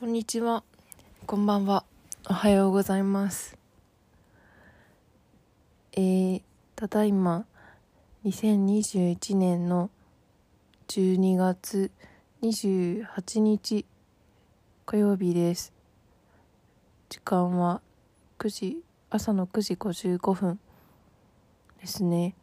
[0.00, 0.64] こんにちは。
[1.26, 1.84] こんばんは。
[2.26, 3.58] おはようございます。
[5.92, 6.42] えー、
[6.74, 7.44] ただいま、
[8.24, 9.90] 2021年の
[10.88, 11.90] 12月
[12.40, 13.84] 28日
[14.86, 15.74] 火曜日です。
[17.10, 17.82] 時間は
[18.38, 20.58] 9時、朝の9時55分
[21.78, 22.34] ですね。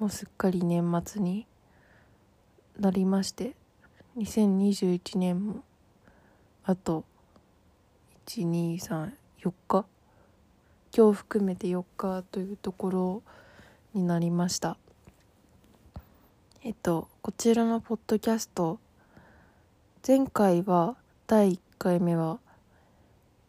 [0.00, 1.46] もうすっかり年末に
[2.80, 3.54] なりまして、
[4.16, 5.62] 2021年も
[6.68, 7.04] あと
[8.26, 9.08] 1234
[9.40, 9.86] 日？
[10.94, 13.22] 今日含めて4日というところ
[13.94, 14.76] になりました。
[16.62, 18.78] えっとこちらのポッドキャスト
[20.06, 22.38] 前回は第1回目は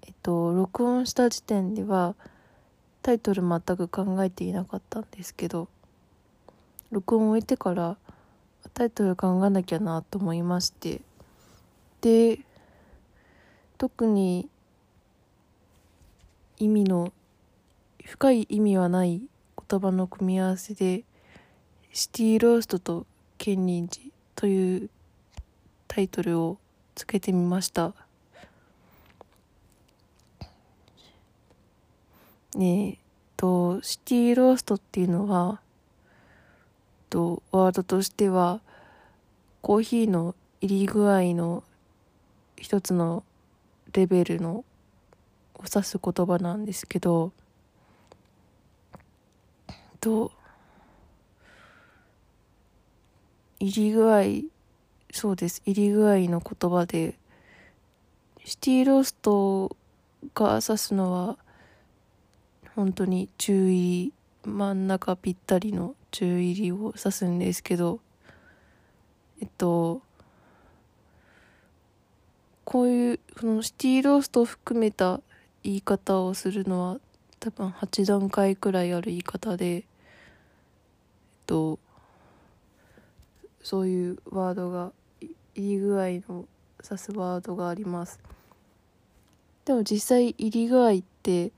[0.08, 2.16] えっと録音した時点では
[3.02, 5.68] タイトル全く考えていなかったんですけど
[6.90, 7.98] 録音を終えてから
[8.74, 11.02] タイトル考えなきゃなと思いまして。
[12.00, 12.40] で
[13.80, 14.50] 特に
[16.58, 17.14] 意味の
[18.04, 19.22] 深い意味はない
[19.70, 21.04] 言葉の組み合わせで
[21.94, 23.06] シティローストと
[23.38, 24.90] 建仁寺という
[25.88, 26.58] タイトルを
[26.94, 27.94] つけてみました。
[32.56, 32.98] ねえ
[33.38, 35.62] とシティローストっていうのは
[37.10, 38.60] とワードとしては
[39.62, 41.64] コーヒーの入り具合の
[42.58, 43.24] 一つの
[43.94, 44.66] レベルのを
[45.64, 47.32] 指す言葉なんですけど
[50.00, 50.32] と
[53.60, 54.24] 入り具合
[55.12, 55.62] そうです。
[55.66, 57.18] 入り具合の言葉で
[58.46, 59.76] シティロースト
[60.34, 61.38] が指すのは
[62.76, 64.14] 本当に中入り
[64.46, 68.00] 真ん中ぴったりの中入りを指すんですけど
[69.42, 70.02] えっと
[72.70, 75.22] こういうこのシティローストを含めた
[75.64, 77.00] 言い方をするのは
[77.40, 79.84] 多分8段階くらいある言い方でえっ
[81.48, 81.80] と
[83.64, 86.46] そういうワードが入り具合の
[86.84, 88.20] 指すワードがあります。
[89.66, 91.52] でも実際入り具合って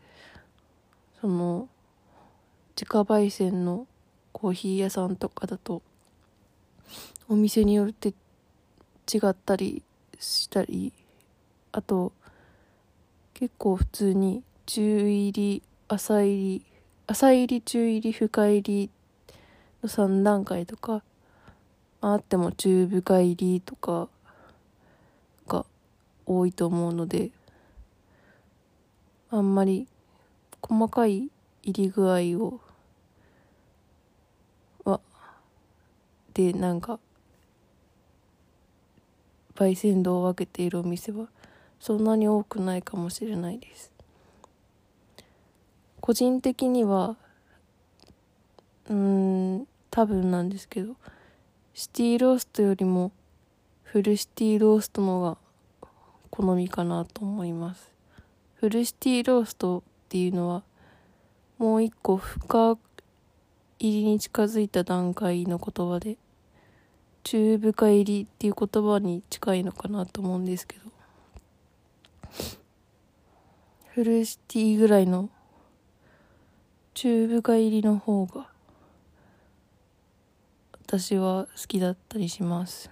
[1.19, 1.67] その
[2.77, 3.85] 自家焙煎の
[4.31, 5.81] コーヒー屋さんとかだと
[7.27, 8.13] お店によって
[9.13, 9.83] 違ったり
[10.17, 10.93] したり
[11.73, 12.11] あと
[13.33, 16.65] 結構普通に中入り浅入り
[17.07, 18.89] 浅入り中入り深入り
[19.83, 21.01] の3段階とか
[22.01, 24.09] あっても中深入りとか
[25.47, 25.65] が
[26.25, 27.31] 多いと思うので
[29.29, 29.87] あんまり
[30.61, 31.29] 細かい
[31.63, 32.59] 入り具合を
[34.83, 34.99] は
[36.33, 36.99] でなんか
[39.55, 41.27] 焙煎度を分けているお店は
[41.81, 43.91] そんなに多くないかもしれないです。
[45.99, 47.17] 個人的には
[48.87, 50.95] うーん多分なんですけど
[51.73, 53.11] シティローストよりも
[53.81, 55.37] フルシティローストのが
[56.29, 57.91] 好みかなと思います。
[58.55, 60.63] フルシティローストっていうのは
[61.57, 62.77] もう一個深
[63.79, 66.17] 入りに近づいた段階の言葉で
[67.23, 70.90] 中深入りっていう言葉に近いのかなと思うんですけど
[73.93, 75.29] フルシティぐらいの
[76.93, 78.47] 中深入りの方が
[80.85, 82.89] 私は好きだったりします。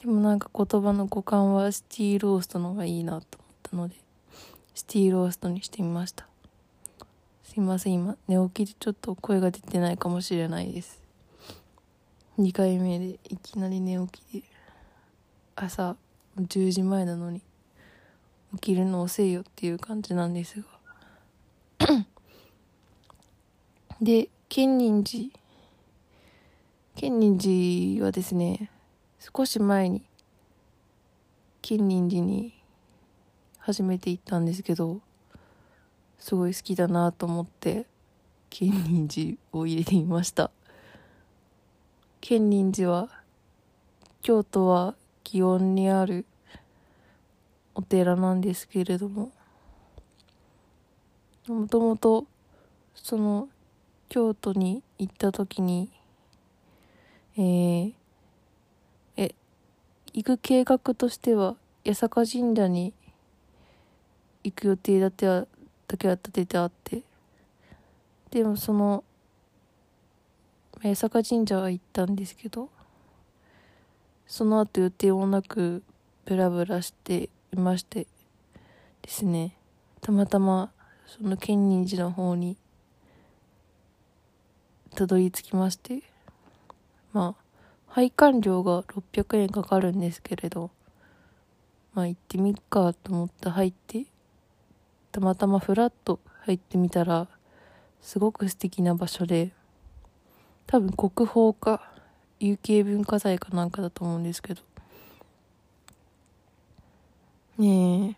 [0.00, 3.96] でもなんか言葉の語感はシティローストの方がいいなと思ったので
[4.74, 6.26] シティローストにしてみました。
[7.42, 11.02] すいません今寝起きでちょっと声が出てないかもしれないです。
[12.38, 14.42] 2回目でいきなり寝起きで。
[15.56, 15.96] 朝
[16.38, 17.42] 10時前なのに。
[18.54, 20.62] 起きるの遅いよっていう感じなんです
[21.78, 21.86] が。
[24.00, 25.28] で建仁寺。
[26.96, 28.70] 建仁寺はですね
[29.18, 30.02] 少し前に
[31.62, 32.52] 建仁寺に
[33.58, 35.00] 初めて行ったんですけど
[36.18, 37.86] すごい好きだなと思って
[38.50, 40.50] 建仁寺を入れてみました。
[42.20, 43.08] 建仁寺は
[44.20, 44.94] 京都は
[45.24, 46.26] 祇園にある
[47.80, 49.32] お寺なんですけれども。
[51.48, 52.26] もともと
[52.94, 53.48] その
[54.08, 55.90] 京都に行った時に
[57.36, 57.92] えー、
[59.16, 59.34] え
[60.12, 62.92] 行く計画としては八坂神社に
[64.44, 65.46] 行く予定だってだ
[65.98, 67.02] けは立ててあって
[68.30, 69.02] でもその
[70.82, 72.68] 八坂神社は行ったんですけど
[74.26, 75.82] その後予定もなく
[76.26, 78.06] ブラブラしていまして
[79.02, 79.56] ですね
[80.00, 80.70] たまたま
[81.06, 82.56] その建仁寺の方に
[84.94, 86.02] たどり着きまして
[87.12, 87.42] まあ
[87.88, 90.70] 配管料が600円かかるんですけれど
[91.94, 94.06] まあ行ってみっかと思って入って
[95.10, 97.26] たまたまフラッと入ってみたら
[98.00, 99.52] すごく素敵な場所で
[100.66, 101.90] 多分国宝か
[102.38, 104.62] 有形文化財かなんかだと思うんですけど
[107.60, 108.16] ねえ。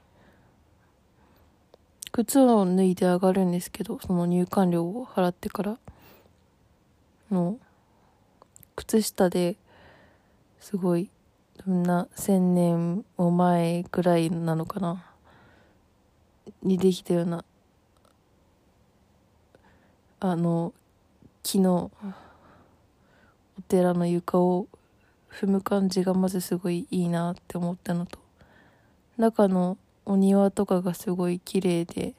[2.12, 5.78] 靴を脱いで上がるんですけどその入館料を払ってから
[7.28, 7.58] の。
[8.76, 9.56] 靴下で
[10.60, 11.10] すごい
[11.66, 15.04] どんな千年も前くらいなのかな。
[16.62, 17.44] にできたような
[20.20, 20.72] あの
[21.42, 21.90] 木の
[23.58, 24.68] お寺の床を
[25.28, 28.21] 踏む感じがまずすごいいいなって思ったのと
[29.22, 32.14] 中のお庭とかがすごい綺麗で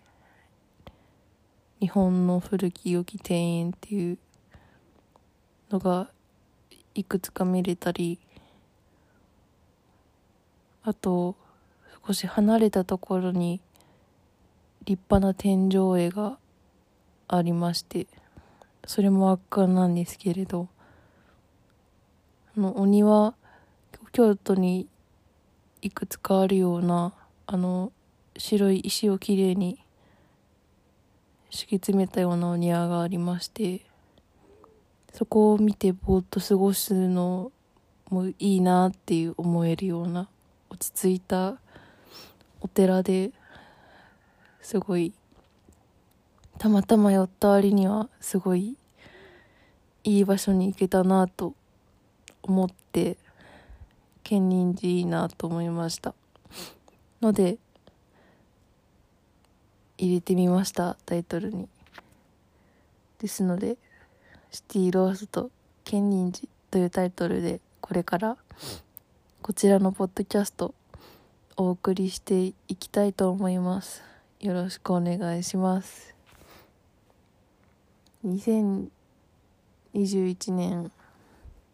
[1.81, 4.17] 日本の古き良き庭園っていう
[5.69, 6.09] のが
[6.95, 8.21] いくつか見れたり
[10.83, 11.35] あと
[12.07, 13.59] 少し離れたところに
[14.85, 16.37] 立派な天井絵が
[17.27, 18.07] ありまして
[18.85, 20.69] それも圧巻なんですけれど
[22.55, 23.35] のお庭
[24.13, 24.87] 京都に
[25.83, 27.13] いくつかあるような
[27.45, 27.91] あの
[28.37, 29.83] 白い石をきれいに
[31.49, 33.81] 敷き詰めたようなお庭がありまして
[35.11, 37.51] そこを見てぼーっと過ごすの
[38.09, 40.29] もいいなっていう思えるような
[40.69, 41.57] 落ち着いた
[42.61, 43.31] お寺で
[44.61, 45.13] すごい
[46.59, 48.77] たまたま寄った割にはすごい
[50.05, 51.53] いい場所に行けたなと
[52.41, 53.17] 思って
[54.23, 56.13] 建仁寺いいなと思いました。
[57.21, 57.57] ので
[59.97, 61.67] 入れてみましたタイトルに。
[63.19, 63.77] ですので
[64.51, 65.49] シティロースト
[65.83, 68.37] 建仁寺というタイトルでこれから
[69.41, 70.73] こちらのポッドキャスト
[71.55, 74.01] お送りしていきたいと思います。
[74.39, 76.15] よろしくお願いします。
[78.25, 78.89] 2021
[80.53, 80.91] 年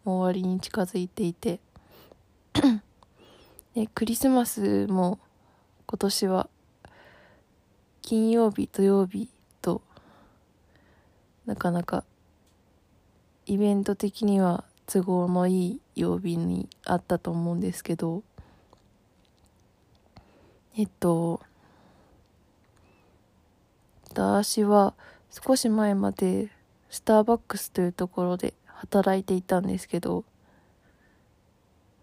[0.04, 1.60] も終わりに近づいていて
[3.74, 5.20] でクリスマスも
[5.86, 6.48] 今年は
[8.02, 9.28] 金曜日土曜日
[9.62, 9.82] と
[11.46, 12.04] なかなか
[13.46, 18.24] イベント的には都合のいい曜日にあったと思うんですけど
[20.76, 21.40] えっと
[24.10, 24.94] 私は
[25.30, 26.50] 少し前まで
[26.88, 30.24] スターバックスというところで働いていたんですけど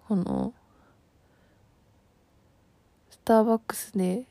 [0.07, 0.53] この
[3.27, 4.23] ターバックスで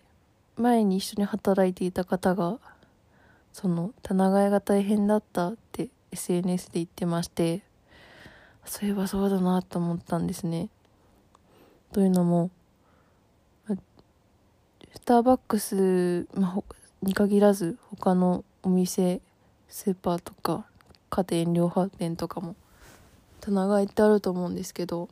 [0.57, 2.57] 前に一緒に働いていた方が
[3.53, 7.61] その棚替えが大変だったって SNS で言ってまして
[8.65, 10.71] そういえばそうだなと思ったんですね。
[11.93, 12.51] というのも
[13.69, 13.77] ス
[15.05, 19.21] ターバックス、まあ、に限らず他のお店
[19.69, 20.65] スーパーとか
[21.11, 22.57] 家電量販店とかも
[23.43, 25.11] 棚替えってあると思うんですけど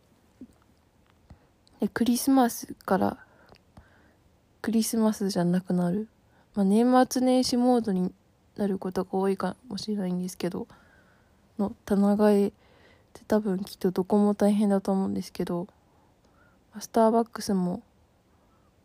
[1.81, 3.19] でクリスマスから
[4.64, 6.08] クリスマスじゃなくなる、
[6.54, 8.10] まあ、年末年始モードに
[8.56, 10.66] なることが多いかもしれないんですけど
[11.58, 12.52] の棚替えっ
[13.12, 15.68] て多分きっとどこも大変だと思うんですけど
[16.80, 17.82] スターバックスも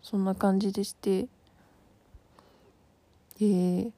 [0.01, 1.29] そんな感じでして
[3.39, 3.93] でし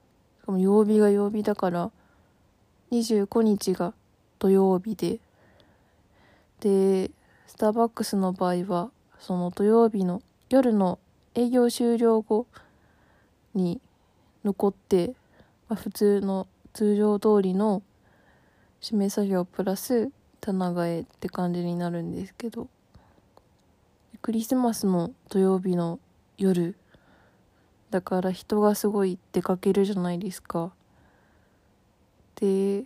[0.46, 1.90] かも曜日が曜日だから
[2.92, 3.96] 25日が
[4.38, 5.18] 土曜日で
[6.60, 7.10] で
[7.48, 10.22] スターバックスの場合はその土曜日の
[10.52, 11.00] 夜の
[11.34, 12.46] 営業終了後
[13.54, 13.80] に
[14.44, 15.14] 残って、
[15.70, 17.84] まあ、普通の通常通りの
[18.82, 20.12] 締め作業プラス
[20.42, 22.68] 棚替えって感じになるんですけど
[24.22, 26.00] クリスマスの土曜日の
[26.38, 26.76] 夜
[27.92, 30.72] だから人がすごい出かけるじゃないですか。
[32.36, 32.86] で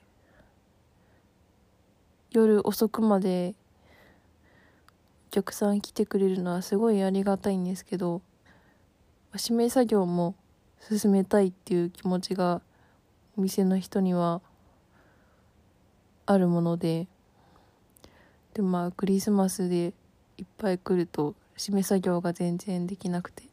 [2.32, 3.56] 夜遅くまで
[5.30, 8.22] お客さん来てくれるのはすごいありがたいんですけど
[9.42, 10.36] 指名作業も
[10.90, 12.62] 進めたいっていう気持ちが
[13.38, 14.42] お店の人には
[16.26, 17.08] あるもので
[18.54, 19.94] でまあクリスマスで
[20.38, 23.44] いっぱい来ると締め作業が全然できなくて。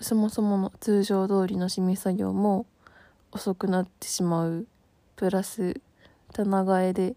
[0.00, 2.66] そもそもの通常通りの締め作業も
[3.32, 4.66] 遅くなってしまう。
[5.16, 5.80] プラス
[6.34, 7.14] 棚替えで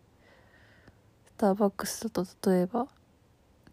[1.28, 2.88] スターバックスだと例えば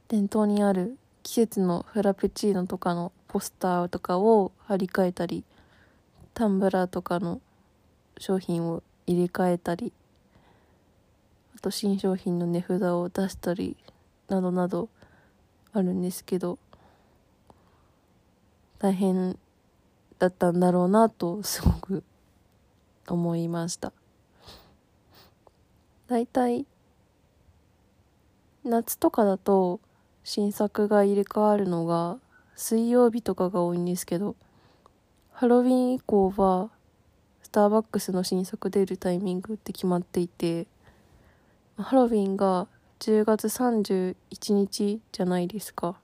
[0.08, 5.42] 店頭にある季節のフラペチーノとかのポスターとかを貼り替えたり
[6.34, 7.40] タンブラーとかの
[8.16, 9.92] 商品を入れ替えたり
[11.56, 13.76] あと新商品の値札を出したり
[14.28, 14.88] などなど
[15.72, 16.60] あるんですけど
[18.78, 19.36] 大変
[20.20, 22.04] だったんだろうなとすごく
[23.08, 23.92] 思いました。
[26.06, 26.66] 大体
[28.62, 29.80] 夏とかだと
[30.28, 32.18] 新作が入れ替わるのが
[32.56, 34.34] 水曜日とかが多いんですけど
[35.30, 36.68] ハロウィン以降は
[37.44, 40.66] スターバックスの新作出るタイミングって決まっていて
[41.78, 42.66] ハロウィンが
[42.98, 44.16] 10月31
[44.54, 45.94] 日じゃないですか。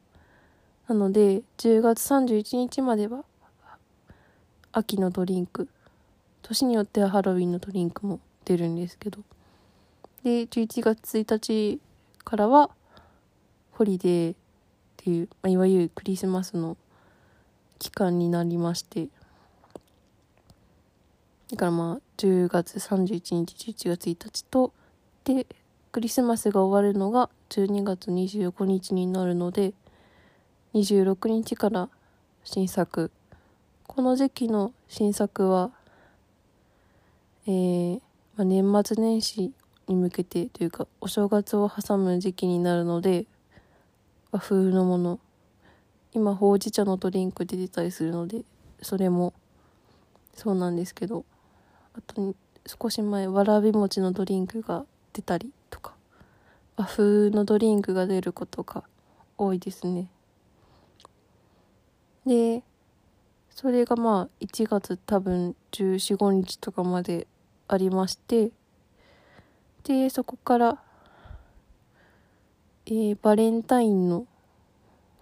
[0.87, 3.25] なので10月31日までは
[4.71, 5.69] 秋のドリンク。
[6.43, 9.19] 年によってはハロウィンのドリンクも出るんですけど。
[10.23, 11.81] で11月1日
[12.23, 12.71] からは
[13.73, 14.37] ホリデーっ
[14.97, 16.77] ていう、まあ、いわゆるクリスマスの
[17.79, 19.09] 期間になりまして
[21.51, 24.73] だからまあ10月31日11月1日と
[25.25, 25.47] で
[25.91, 29.75] クリスマスが終わるのが12月25日になるので
[30.75, 31.91] 26日から
[32.45, 33.11] 新作。
[33.87, 35.71] この時期の新作は
[37.47, 38.01] えー、
[38.37, 39.53] まあ、年末年始
[39.89, 43.27] に向けてというかお正月を挟む時期になるので
[44.33, 45.21] 和風のもの。
[46.15, 48.43] 今ほうじ茶のドリンクで出たりするので
[48.83, 49.33] それも
[50.35, 51.25] そうなんですけど
[51.95, 52.35] あと
[52.67, 54.85] 少し前わらび餅のドリンクが
[55.15, 55.95] 出たりとか
[56.77, 58.85] 和風のドリンクが出ることが
[59.39, 60.09] 多いですね。
[62.27, 62.63] で
[63.51, 67.27] それがまあ1月多分1415日とかまで
[67.69, 68.51] ありまして
[69.85, 70.83] でそこから
[72.87, 74.27] えー、バレンタインの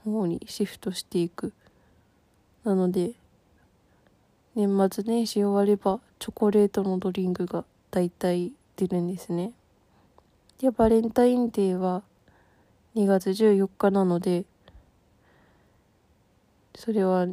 [0.04, 1.52] 方にシフトしていく。
[2.64, 3.12] なので
[4.54, 9.52] 年末年始終わればチョコレートのドリンクが大体出るんですね。
[10.58, 12.02] でバレンタインデーは
[12.94, 14.44] 2月14日なので
[16.74, 17.26] それは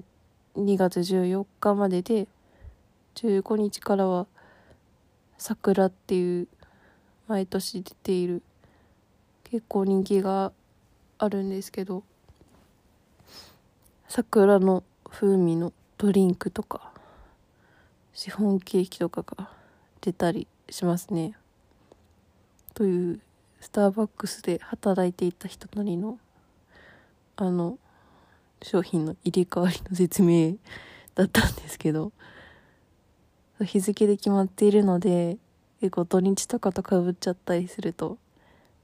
[0.56, 2.28] 2月14日までで
[3.16, 4.28] 15日からは
[5.38, 6.48] 桜っていう
[7.28, 8.42] 毎年出ている
[9.50, 10.52] 結構人気が
[11.18, 12.04] あるんですけど
[14.10, 16.92] 桜の風味のドリンクとか
[18.14, 19.50] シフォンケーキとかが
[20.02, 21.34] 出たりしますね。
[22.74, 23.22] という
[23.62, 26.20] スターバックスで働いていた人なりの
[27.38, 27.78] あの
[28.62, 30.56] 商品の入れ替わりの説明
[31.16, 32.12] だったんですけど
[33.62, 35.38] 日付で決まっているので
[35.80, 38.18] 結構土日とかとかぶっちゃったりすると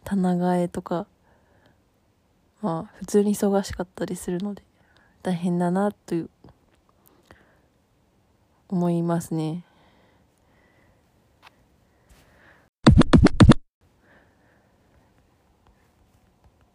[0.03, 1.07] 棚替えとか
[2.61, 4.63] まあ普通に忙しかったりするので
[5.21, 6.29] 大変だなという
[8.69, 9.63] 思いますね。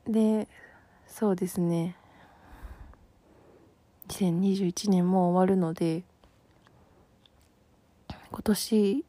[0.06, 0.49] で
[1.06, 1.97] そうですね。
[4.08, 6.02] 2021年も終わるので
[8.30, 9.04] 今年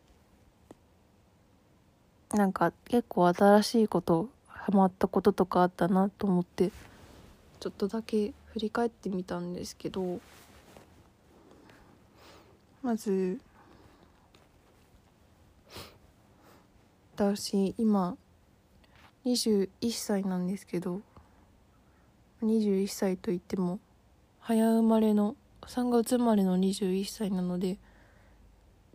[2.34, 6.72] なんか結構新しいことハマったこととかあったなと思って
[7.60, 10.20] ちょっとだけ振り返ってみたんですけど
[12.84, 13.40] まず
[17.16, 18.16] 私今
[19.26, 21.02] 21歳なんですけど
[22.44, 23.80] 21歳といっても
[24.40, 27.78] 早生まれの3月生まれの21歳なので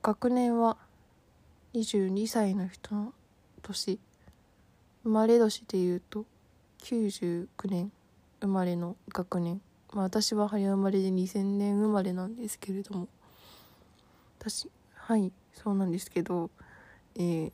[0.02, 0.76] 学年は
[1.74, 3.12] 22歳の人の
[3.64, 3.98] 年。
[5.02, 6.24] 生まれ年でいうと
[6.82, 7.92] 99年
[8.40, 9.60] 生まれの学年。
[9.92, 13.08] まあ私は早生まれで2000年生まれなんですけれども。
[14.38, 16.50] 私はいそうなんですけど
[17.16, 17.52] えー、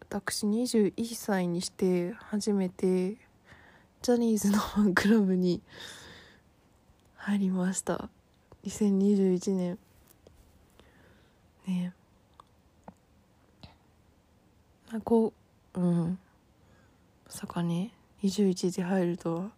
[0.00, 3.16] 私21歳にして初めて
[4.02, 5.62] ジャニーズのファンクラブに
[7.16, 8.08] 入りました。
[8.66, 9.78] 2021年。
[11.66, 11.92] ね。
[14.90, 16.18] あこううん。
[17.26, 19.50] まさかね21時入るとは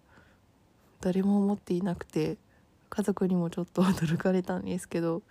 [1.00, 2.36] 誰も思っていなくて
[2.88, 5.22] 家族にもちょっと驚かれたんですけど。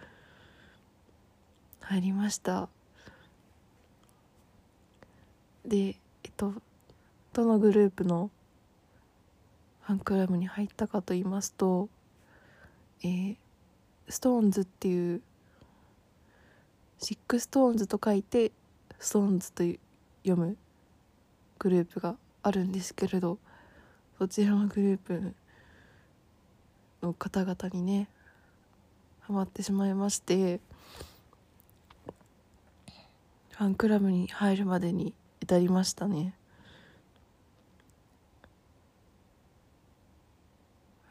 [1.90, 2.70] 入りました。
[5.66, 6.54] でえっと
[7.34, 8.30] どのグループの
[9.82, 11.90] ファンクラブに入ったかと言いますと
[13.02, 13.36] えー、
[14.08, 15.22] ストーンズっていう
[17.00, 18.52] SixTONESと書いて
[19.00, 19.64] ストーンズと
[20.24, 20.58] 読む
[21.60, 23.38] グループがあるんですけれど
[24.18, 25.34] そちらのグループ
[27.04, 28.08] の方々にね
[29.20, 30.60] ハマってしまいまして
[33.52, 36.34] ファンクラブに入るまでに至りましたね。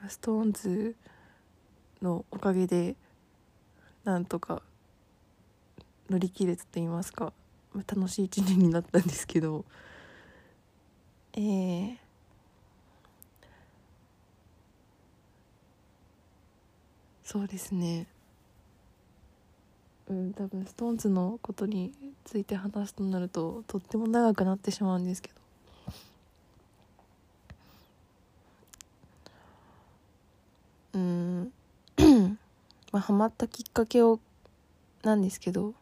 [0.08, 0.96] ストーンズ
[2.00, 2.96] のおかげで
[4.04, 4.62] なんとか
[6.08, 7.34] 乗り切れたと言いますか
[7.74, 9.66] 楽しい一年になったんですけど
[11.34, 11.96] えー、
[17.24, 18.06] そうですね。
[20.08, 21.92] うん多分 SixTONES のことに
[22.24, 25.34] ついて話すとなるととっても長くなってしまうんですけど。
[30.94, 31.52] うん。
[32.92, 34.18] まあハマったきっかけを
[35.02, 35.74] なんですけど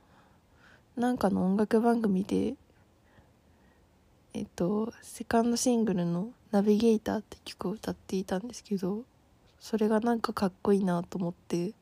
[0.96, 2.54] なんかの音楽番組で
[4.36, 9.02] えっとセカンドシングルの「ナビゲーター」って曲を歌っていたんですけど
[9.58, 11.72] それがなんかかっこいいなと思って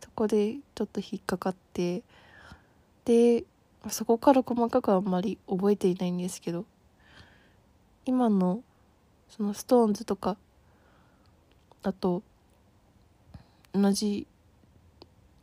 [0.00, 2.02] そこでちょっと引っかかって
[3.04, 3.44] で
[3.90, 6.64] そこから細かくあんまり覚えていないんですけど
[8.06, 8.62] 今の
[9.28, 10.38] その SixTONES とか
[11.82, 12.22] あと
[13.74, 14.26] 同じ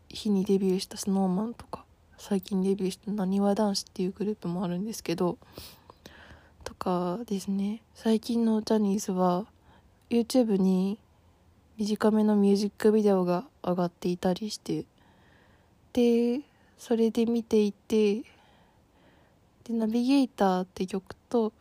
[0.09, 1.85] 日にデビューした SnowMan とか
[2.17, 5.37] 最近デビューしたなにわ男子っていうグループもあるんですけど
[6.67, 7.81] とかですね。
[7.95, 9.45] 最近のジャニーズは
[10.09, 10.99] YouTube に
[11.77, 14.83] 短めのミュージックビデオが上がっていたりして。
[15.93, 16.41] で
[16.77, 18.15] それで見ていて。
[19.63, 21.53] で「ナビゲーター」って曲と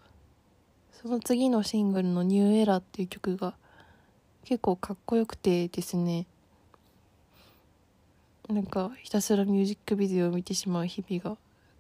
[0.91, 3.55] その次のシングルの「ニューエラー」っていう曲が
[4.43, 6.27] 結構かっこよくてですね。
[8.49, 11.37] なんかひたすらミュージックビデオを見てしまう日々が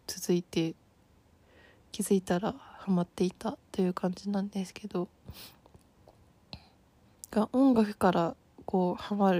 [0.07, 0.77] 続いて
[1.91, 2.55] 気づいたら
[2.87, 5.09] ハマっていたという感じなんですけど
[7.33, 9.35] が音楽からこうハマ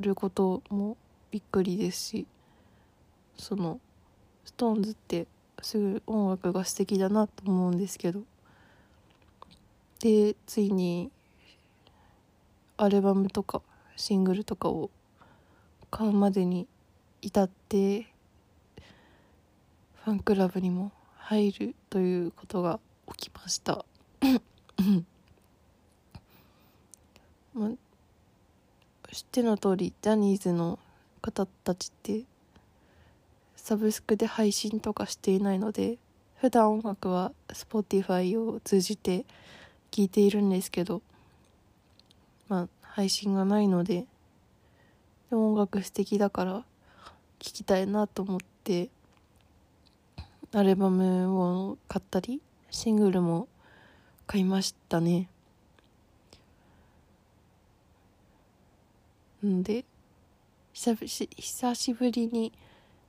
[0.00, 0.96] ることも
[1.30, 2.26] びっくりですし
[3.36, 3.78] その
[4.46, 5.28] SixTONES って
[5.62, 8.22] すぐ音楽が素敵だなと思うんですけど
[10.00, 11.12] でついに
[12.78, 13.62] アルバムとか
[13.94, 14.90] シングルとかを
[15.92, 16.66] 買うまでに
[17.22, 18.08] 至って
[20.02, 22.80] ファンクラブにも入るということが
[23.16, 23.84] 起きました。
[27.54, 27.70] ま
[29.12, 30.78] 知っての通りジャニーズの
[31.22, 32.22] 方たちって
[33.56, 35.98] サブスクで配信とかしていないので
[36.36, 39.24] 普段音楽は Spotify を通じて
[39.90, 41.02] 聴いているんですけど
[42.48, 44.06] まあ配信がないので
[45.30, 46.64] で音楽素敵だから聴
[47.38, 48.88] きたいなと思って
[50.52, 53.48] アルバムを買ったりシングルも
[54.26, 55.28] 買いましたね。
[59.44, 59.84] んで
[60.72, 62.52] 久し久しぶりに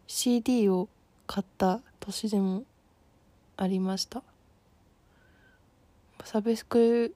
[0.08, 0.88] CD を
[1.28, 2.64] 買った年でも
[3.58, 4.24] ありました。
[6.24, 7.16] サブスク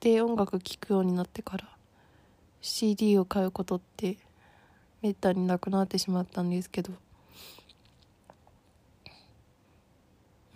[0.00, 1.68] で音楽聴くようになってから
[2.60, 4.18] CD を買うことって
[5.02, 6.92] めったになくなってしまったんですけど。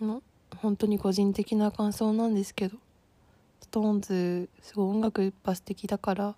[0.01, 0.23] の
[0.57, 2.77] 本当に個人的な感想なんですけど
[3.71, 6.35] SixTONES すごい音楽やっぱ素敵だから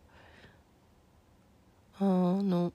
[1.99, 2.73] あの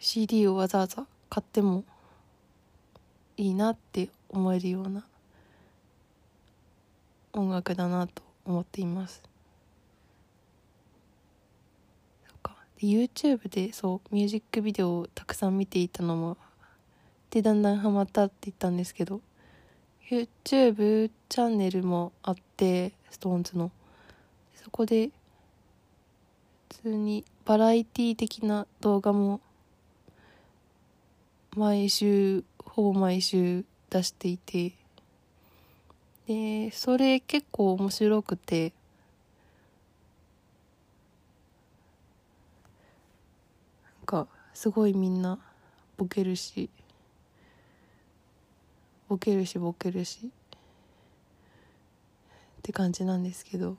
[0.00, 1.84] CD をわざわざ買っても
[3.36, 5.04] いいなって思えるような
[7.32, 9.22] 音楽だなと思っています。
[12.80, 16.36] で YouTube でそうミュージックビデオをたくさん見ていたのも
[17.30, 19.20] でだんだんハマったって言ったんですけど
[20.10, 23.70] YouTube チャンネルもあって SixTONES の。
[24.54, 25.10] そこで
[26.68, 29.40] 普通にバラエティ的な動画も
[31.56, 34.74] 毎週ほぼ毎週出していて
[36.26, 38.72] でそれ結構面白くて
[43.96, 45.38] なんかすごいみんな
[45.96, 46.68] ボケるし
[49.08, 50.20] ボケるしボケるし。
[50.26, 50.30] っ
[52.62, 53.76] て感じなんですけど。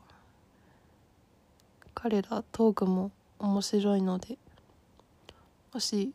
[2.01, 4.37] 彼らトークも面白いので
[5.73, 6.13] もし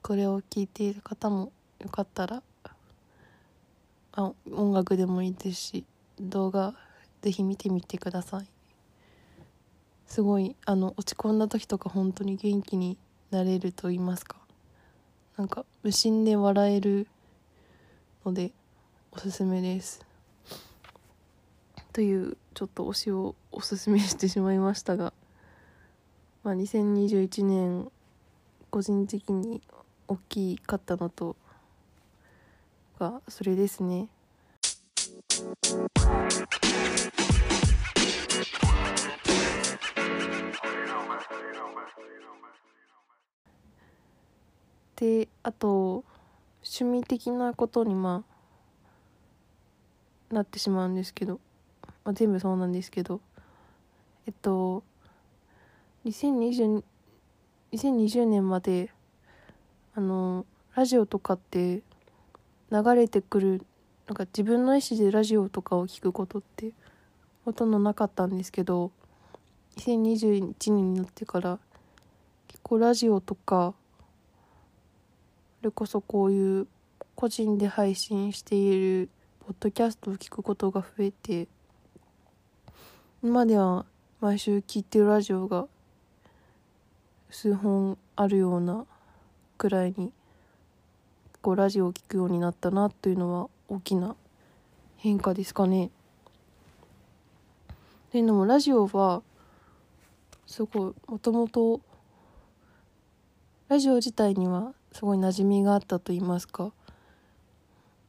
[0.00, 2.42] これを聞いている方もよかったら
[4.12, 5.84] あ音楽でもいいですし
[6.18, 6.72] 動画
[7.20, 8.46] ぜひ見てみてください。
[10.06, 12.96] すごいあの落ち込んだ時とか本当に元気に
[13.30, 14.36] なれると言いますか。
[15.36, 17.06] なんか無心で笑える
[18.24, 18.52] ので
[19.12, 20.04] おすすめです
[21.92, 25.12] というちょっと推しをおすすめしてしまいましたが、
[26.44, 27.90] まあ、2021年
[28.70, 29.60] 個人的に
[30.06, 31.36] 大きかったのと
[32.98, 34.08] がそれですね。
[44.96, 46.04] であと
[46.62, 48.24] 趣味的なことにま
[50.30, 51.40] あなってしまうんですけど、
[52.04, 53.20] まあ、全部そうなんですけど
[54.26, 54.82] えっと
[56.04, 56.82] 2020
[57.72, 58.90] 2020年まで
[59.94, 61.82] あのラジオとかって
[62.70, 63.66] 流れてくる
[64.06, 66.72] なんか自分の意思でラジオとかを聞くことって
[67.44, 68.90] ほとんどなかったんですけど
[69.76, 71.58] 2021年になってから
[72.46, 73.74] 結構ラジオとか
[75.60, 76.68] それこそこういう
[77.16, 79.08] 個人で配信している
[79.40, 81.48] ポッドキャストを聞くことが増えて
[83.24, 83.84] 今では
[84.20, 85.66] 毎週聞いてるラジオが
[87.30, 88.86] 数本あるような
[89.56, 90.12] くらいに
[91.42, 94.14] こうラジオを聴くようになったなというのは大きな
[94.96, 95.90] 変化ですかね。
[98.12, 99.22] というのもラジオは
[100.46, 101.80] すごいもともと
[103.68, 106.72] ラジオ自体にはすごい馴染みがあったと言いますか。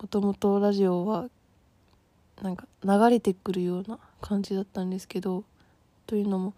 [0.01, 1.29] もともとラジオは
[2.41, 5.43] なんか流れてくるような感じだったんですけど
[6.07, 6.53] というのも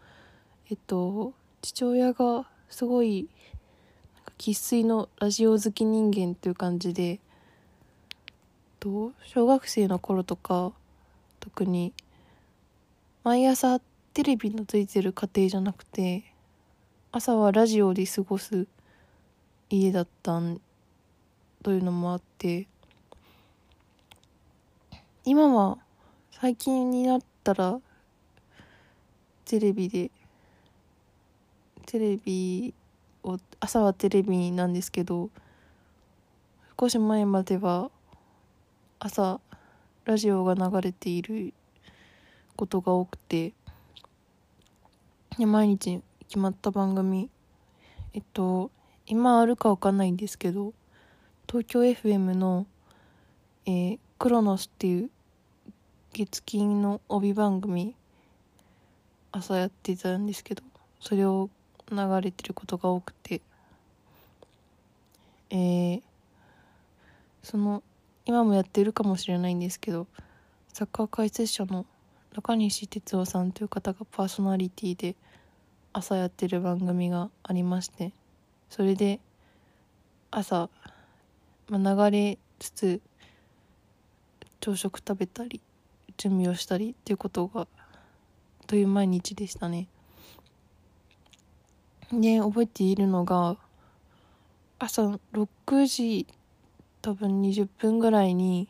[0.70, 3.28] えっと父親がすごい
[4.38, 7.20] 生粋のラジオ好き人間という感じで
[8.80, 10.72] と小学生の頃とか
[11.40, 11.94] 特に
[13.24, 13.80] 毎朝
[14.14, 16.24] テレビのついてる家庭じゃなくて
[17.12, 18.68] 朝はラジオで過ごす
[19.76, 20.60] 家だったん
[21.64, 22.68] というのもあって
[25.24, 25.78] 今は
[26.32, 27.80] 最近になったら
[29.46, 30.12] テレビで
[31.86, 32.74] テレビ
[33.24, 35.30] を朝はテレビなんですけど
[36.80, 37.92] 少し前までは
[39.00, 39.40] 朝
[40.06, 41.54] ラジオが流れている
[42.56, 43.54] ことが多くて
[45.38, 47.30] 毎日決まった番組
[48.14, 48.72] えっと
[49.12, 50.72] 今あるかわかんないんですけど
[51.46, 52.66] 東京 FM の、
[53.66, 55.10] えー、クロノスっていう
[56.14, 57.94] 月金の帯番組
[59.34, 60.64] 朝やってたんですけど
[61.02, 61.50] それを
[61.92, 63.42] 流れてることが多くて
[65.50, 66.02] えー、
[67.44, 67.84] その
[68.24, 70.08] 今もやってるかもしれないんですけど
[70.72, 71.86] サッカー解説者の
[72.34, 75.18] 中西哲夫さんという方がパーソナリティで
[75.92, 78.14] 朝やってる番組がありまして
[78.72, 79.20] それで
[80.32, 80.70] 朝、
[81.68, 83.02] まあ、流れつつ
[84.62, 85.60] 朝食食べたり
[86.16, 87.68] 準備をしたりっていうことが
[88.68, 89.88] という毎日でしたね。
[92.14, 93.58] で覚えているのが
[94.80, 96.26] 朝6時
[97.02, 98.70] 多分20分ぐらいに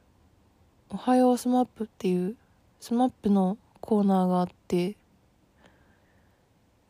[0.90, 2.36] 「おはようスマップ」っていう
[2.80, 4.94] スマップのコーナーがあって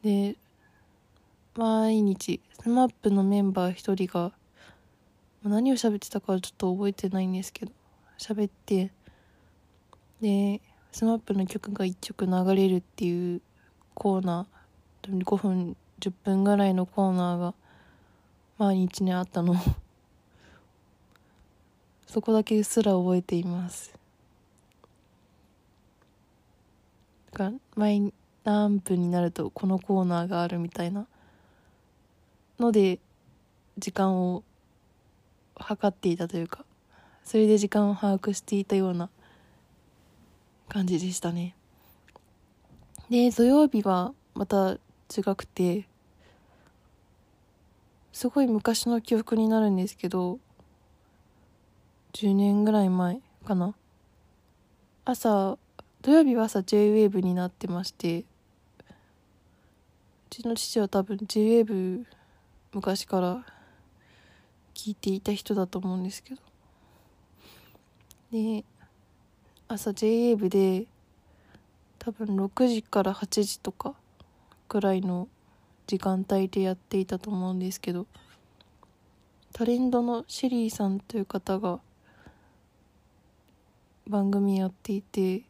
[0.03, 0.37] で
[1.57, 4.33] 毎日スマップのメンバー一人が
[5.42, 7.73] 何を喋ってたかはちょっと覚えてないんですけど
[8.19, 8.90] 喋って
[10.21, 10.61] で
[10.92, 13.40] スマップの曲が1曲流れるっていう
[13.95, 17.55] コーナー5分10分ぐらいのコーナーが
[18.59, 19.57] 毎日ねあったの
[22.07, 23.95] そこだけうっすら覚えています。
[27.33, 28.12] が毎
[28.45, 31.07] 何分になるとこのコーナーがあるみたいな。
[32.59, 32.99] ので
[33.79, 34.42] 時間を
[35.57, 36.64] 測っていたというか
[37.25, 39.11] それで時間を把握していたような
[40.69, 41.55] 感じでしたね。
[43.11, 44.73] で土曜日はまた
[45.16, 45.87] 違くて
[48.12, 50.38] すごい昔の記憶になるんですけど
[52.14, 53.75] 10年ぐらい前かな。
[55.05, 55.59] 朝
[56.03, 58.25] 土曜日は朝 JWAVE になってましてう
[60.31, 62.05] ちの父は多分 JWAVE
[62.77, 63.43] 昔から
[64.75, 66.43] 聞いていた人だと思うんですけど。
[68.31, 68.67] で
[69.67, 70.87] 朝 JWAVE で
[71.99, 73.95] 多分6時から8時とか
[74.69, 75.27] くらいの
[75.87, 78.07] 時間帯でやっていたと思うんですけど
[79.55, 81.81] タレントのシェリーさんという方が
[84.07, 85.45] 番組やっていて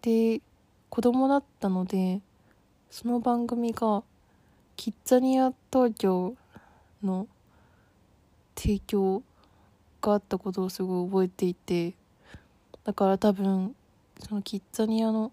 [0.00, 0.40] で
[0.88, 2.22] 子供だったので
[2.90, 4.02] その番組が
[4.80, 6.34] キッザニア東京
[7.04, 7.28] の
[8.56, 9.22] 提供
[10.00, 11.92] があったことをすごい覚えていて
[12.84, 13.76] だから多分
[14.26, 15.32] そのキッザニアの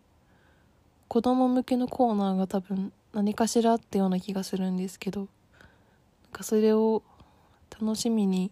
[1.07, 5.29] 子供向けのコーナーが多分何かしらあったような気がするんですけどなん
[6.33, 7.01] かそれを
[7.71, 8.51] 楽しみに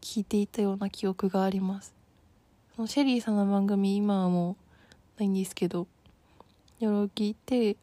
[0.00, 1.92] 聞いていたような記憶があります。
[2.74, 4.56] そのシェリーさんの番組今はも
[5.18, 5.86] うないんですけど
[6.80, 7.76] 夜を聞いて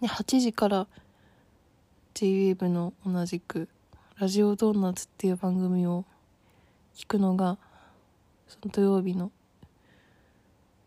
[0.00, 0.86] で8時から
[2.14, 3.68] JWAVE の同じく
[4.18, 6.04] 「ラジオドーナツ」っていう番組を
[6.94, 7.58] 聞くのが
[8.48, 9.30] その土曜日の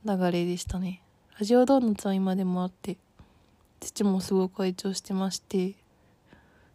[0.05, 1.01] 流れでしたね。
[1.39, 2.97] ラジオドーナツは今でもあって
[3.79, 5.73] 父もすごく愛聴してまして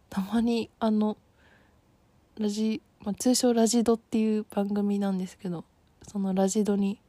[0.09, 1.17] たまにあの
[2.37, 5.63] ラジ、まあ、通称ラジドっていう番組なんですけど
[6.07, 6.99] そのラジドに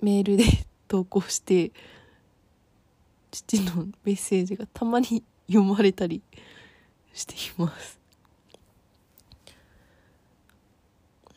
[0.00, 0.44] メールで
[0.86, 1.72] 投稿して
[3.30, 6.22] 父のメッセージがたまに読まれたり
[7.18, 7.98] しています。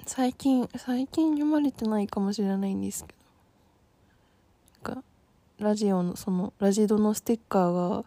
[0.05, 3.13] 最近最近読まれてないかもしれないんですけ
[4.83, 4.91] ど。
[4.91, 5.03] なんか
[5.59, 8.05] ラジオのそのラジドのステッカーが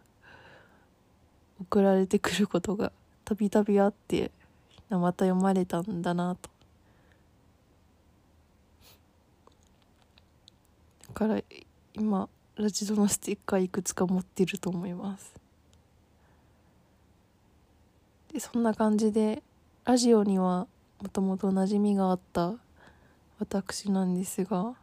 [1.60, 2.92] 送られてくることが
[3.24, 4.30] たびたびあって
[4.90, 6.50] また読まれたんだなと。
[11.08, 11.40] だから
[11.94, 15.43] 今ラジドのステッカーいくつか持ってると思います。
[18.34, 19.44] でそんな感じで
[19.84, 20.66] ラジオには
[21.00, 22.54] もともと馴染みがあった
[23.38, 24.74] 私なんですが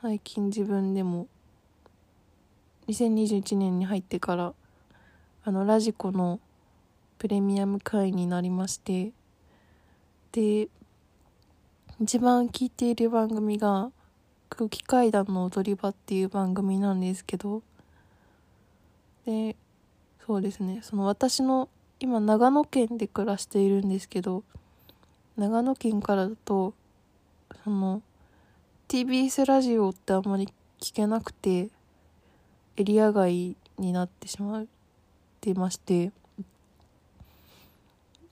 [0.00, 1.26] 最近自分でも
[2.88, 4.54] 2021年に入ってから
[5.44, 6.40] あのラジコの
[7.18, 9.12] プレミアム会員になりまして
[10.32, 10.68] で
[12.00, 13.90] 一番聞いている番組が
[14.48, 17.62] 空気階段の踊り場っていう番組なんですけど
[19.26, 19.54] で
[20.24, 20.80] そうですね。
[20.82, 24.42] その私の今長野県で暮らしているんですけど
[25.36, 26.74] 長野県からだと
[27.64, 28.02] その
[28.88, 30.48] TBS ラジオってあんまり
[30.80, 31.70] 聞けなくて
[32.76, 34.66] エリア外になってしまっ
[35.40, 36.10] てまして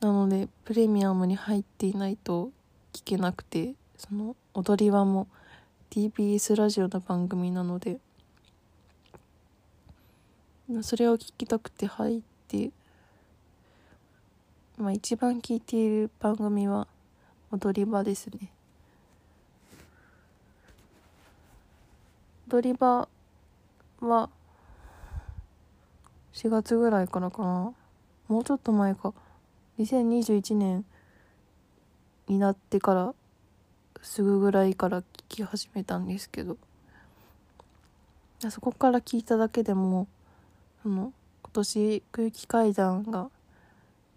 [0.01, 2.51] なのでプレミアムに入っていないと
[2.93, 5.29] 聞けなくてその踊り場も
[5.91, 7.99] TBS ラジオの番組なので
[10.83, 12.71] それを聞きたくて入って
[14.79, 16.87] まあ一番聞いている番組は
[17.51, 18.53] 踊り場ですね。
[22.49, 23.09] 踊り場
[24.01, 24.31] は
[26.33, 27.75] 4月ぐらいからかな。
[28.29, 29.13] もうちょっと前か。
[29.81, 30.85] 2021年
[32.29, 33.15] になってから
[34.03, 36.57] すぐぐらいから聞き始めたんですけど
[38.51, 40.07] そこから聞いただけでも
[40.83, 41.13] その
[41.43, 43.29] 今年空気階段が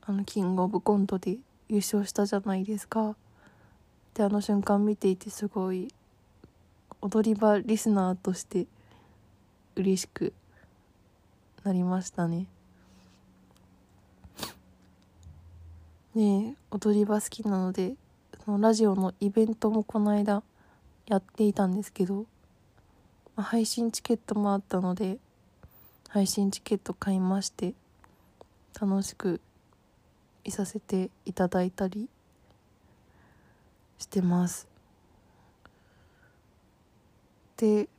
[0.02, 3.16] あのキングオブコントで優勝したじゃないですか。
[4.14, 5.94] であの瞬間見ていてすごい
[7.02, 8.68] 踊り場リスナーとして
[9.76, 10.34] 嬉しく
[11.64, 12.46] なりましたね。
[16.16, 17.96] ね踊り場好きなので
[18.46, 20.44] そのラジオのイベントもこの間
[21.08, 22.26] やっていたんですけど、
[23.36, 25.18] まあ、配信チケットもあったので
[26.14, 27.74] 配信チケット買いまして
[28.80, 29.42] 楽しく
[30.44, 32.08] いさせていただいたり
[33.98, 34.68] してます。
[37.58, 37.90] で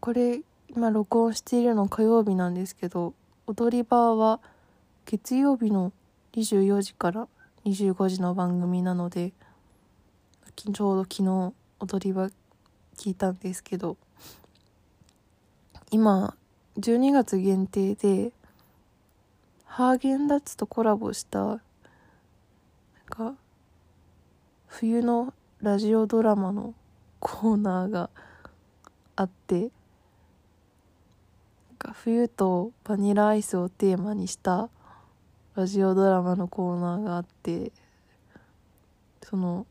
[0.00, 3.12] これ今録音しているの火曜日なんですけど
[3.46, 4.40] 踊り場は
[5.04, 5.92] 月曜日の
[6.32, 7.28] 24時から
[7.66, 9.34] 25時の番組なので
[10.56, 12.30] ちょうど昨日踊り場
[12.96, 13.98] 聞いたんですけど
[15.90, 16.34] 今
[16.78, 18.30] 12月限定で
[19.64, 21.58] ハーゲンダッツとコラボしたなん
[23.08, 23.34] か
[24.68, 26.74] 冬のラジオドラマの
[27.18, 28.10] コーナーが
[29.16, 29.70] あって
[31.94, 34.68] 冬とバニラアイスをテーマにした
[35.56, 37.72] ラジオドラマのコーナーがあって
[39.22, 39.66] その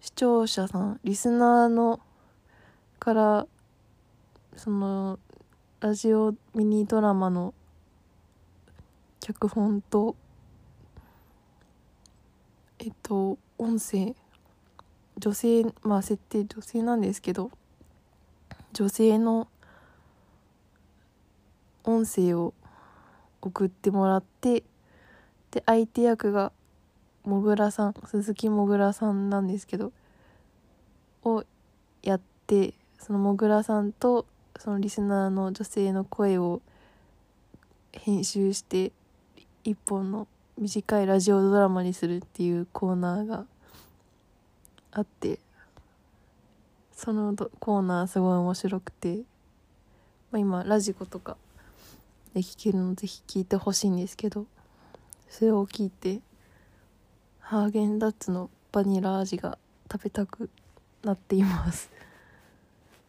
[0.00, 2.00] 視聴者さんリスナーの
[2.98, 3.46] から
[4.58, 5.20] その
[5.78, 7.54] ラジオミニドラマの
[9.20, 10.16] 脚本と
[12.80, 14.16] えっと音声
[15.16, 17.52] 女性まあ設定女性なんですけど
[18.72, 19.46] 女性の
[21.84, 22.52] 音声を
[23.40, 24.64] 送ってもらって
[25.52, 26.50] で相手役が
[27.22, 29.92] もぐらさん鈴木もぐらさんなんですけど
[31.22, 31.44] を
[32.02, 34.26] やってそのもぐらさんと
[34.58, 36.60] そのリスナーの女性の声を
[37.92, 38.92] 編集して
[39.64, 40.26] 一本の
[40.58, 43.44] 短いラジオドラマにするっていうコーナーが
[44.90, 45.38] あって
[46.92, 49.18] そのコーナーすごい面白くて、
[50.32, 51.36] まあ、今ラジコとか
[52.34, 54.46] で聴けるのぜひ聴いてほしいんですけど
[55.28, 56.20] それを聞いて
[57.38, 59.56] ハーゲンダッツのバニラ味が
[59.90, 60.50] 食べたく
[61.04, 61.97] なっています。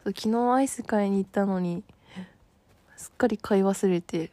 [0.04, 1.84] 昨日アイス買いに行ったのに
[2.96, 4.28] すっかり買い忘れて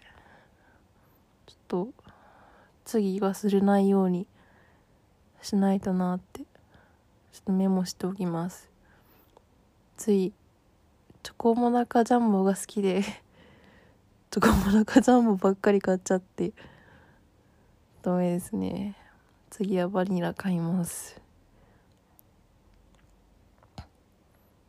[1.45, 1.89] ちょっと
[2.85, 4.27] 次忘れないように
[5.41, 6.45] しないとなってちょ
[7.39, 8.69] っとメモしておきます。
[9.97, 10.31] つい
[11.21, 13.03] チョコモナカジャンボが好きで
[14.31, 16.53] チョコモナカジャンボばっかり買っちゃって
[18.03, 18.95] ダメですね。
[19.49, 21.26] 次はバニラ買います。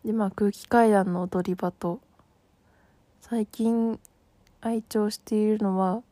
[0.08, 2.00] でまあ空気階段の踊り場と
[3.20, 4.00] 最近
[4.62, 6.02] 愛聴しているのは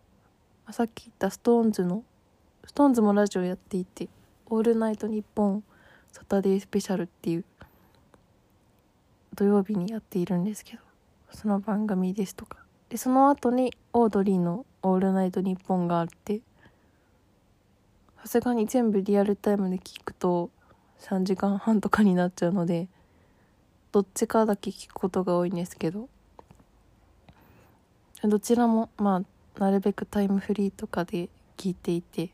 [0.71, 2.05] さっき言ったストーンズの
[2.67, 4.11] ストーンズもラジオやっていて
[4.51, 5.65] 「オールナイトニッポン
[6.13, 7.45] サタデースペシャル」っていう
[9.35, 10.83] 土曜日にやっているんですけど
[11.33, 12.59] その番組ですとか。
[12.91, 16.43] でその後にオードリーの「オールナイトニッポン」があって
[18.19, 20.51] さすがに全部リアルタイムで聞くと
[20.99, 22.89] 3時間半とかになっちゃうので
[23.97, 26.11] どっちかだけ聞くことが多いんですけど。
[28.23, 29.23] どちらもま
[29.57, 32.29] あなるべくタイムフリーとかで聞いていて。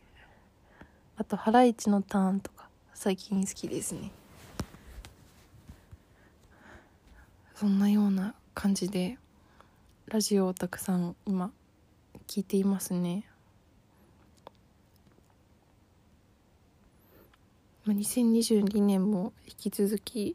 [1.17, 4.11] あとハライチのターンとか最近好きですね。
[7.55, 9.17] そんなような感じで
[10.09, 11.53] ラジオをたくさん今
[12.27, 13.25] 聞いていますね。
[17.87, 20.35] 2022年も引き続き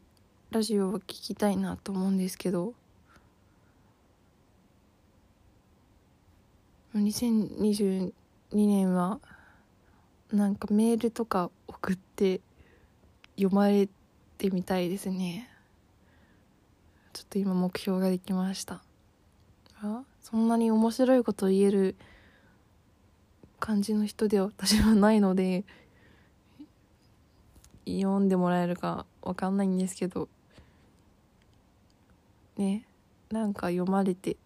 [0.50, 2.72] ラジオは聞きたいなと思うんですけど
[6.94, 8.12] 2022
[8.52, 9.20] 年は
[10.32, 12.40] なんかメールとか送って
[13.36, 13.90] 読まれ
[14.38, 15.50] てみたいですね。
[17.12, 18.82] ちょっと今目標ができました。
[19.82, 21.96] あそんなに面白いこと言える
[23.60, 25.64] 感じの人では私はないので
[27.86, 30.28] 読んでもらえるか分かんないんですけど
[32.58, 32.84] ね
[33.30, 34.36] なんか読まれて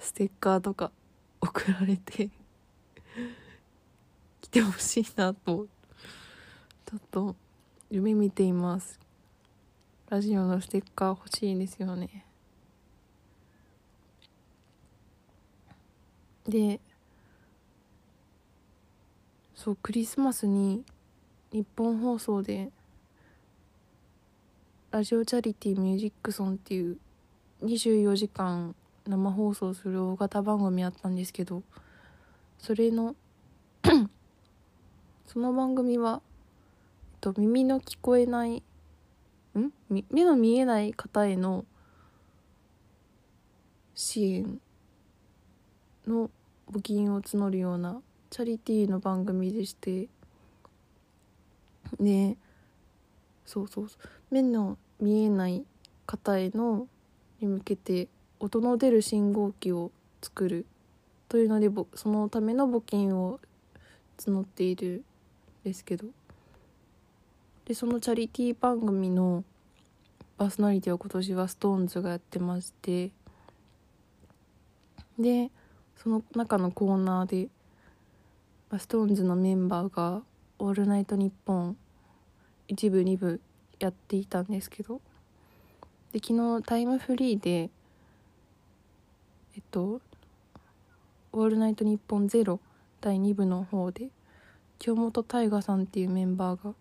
[0.00, 0.90] ステッカーとか
[1.40, 2.30] 送られて
[4.40, 5.66] 来てほしいなと
[6.86, 7.36] ちょっと
[7.90, 8.98] 夢見ています。
[10.08, 12.24] ラジオのステッカー欲しいですよね。
[16.48, 16.80] で
[19.56, 20.84] そうクリスマスに
[21.50, 22.70] 日本放送で
[24.92, 26.98] ラジオチャリティーミュージックソンっていう
[27.62, 28.74] 24時間
[29.06, 31.62] 生放送する大型番組あったんですけど
[32.58, 33.14] それの
[35.26, 36.20] その番組は、
[37.12, 38.62] えっと、耳の聞こえない
[39.58, 39.70] ん？
[39.88, 41.64] 目の見えない方への
[43.94, 44.60] 支援
[46.06, 46.30] の
[46.70, 50.08] 募金を募るようなチャリティーの番組でして
[52.00, 52.36] ね
[53.46, 54.08] そうそうそう。
[54.30, 55.64] 目の見えない
[56.04, 56.88] 方への
[57.40, 58.08] に向けて
[58.40, 59.90] 音の出る信号機を
[60.22, 60.66] 作る
[61.28, 63.40] というのでそのための募金を
[64.18, 65.02] 募っている
[65.62, 66.06] んですけど。
[67.66, 69.42] でそのチャリティー番組の
[70.38, 73.10] パーソナリティを今年は SixTONES がやってまして。
[75.18, 75.50] で
[75.96, 77.48] その中のコーナーで
[78.70, 80.22] SixTONES のメンバーが
[80.60, 81.76] 「オールナイトニッポン」
[82.68, 83.40] 一部二部
[83.80, 85.00] やっていたんですけど。
[86.16, 87.68] で昨日タイムフリーで
[89.54, 90.00] えっと
[91.30, 92.58] 「オールナイトニッポンゼロ
[93.02, 94.08] 第2部の方で
[94.78, 96.74] 京本大我さんっていうメンバーが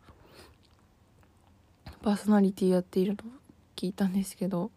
[2.02, 3.34] パーソナリティやっているのを
[3.76, 4.71] 聞いたんですけど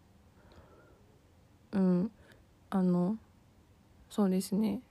[1.71, 2.11] うん
[2.69, 3.17] あの
[4.09, 4.81] そうですね。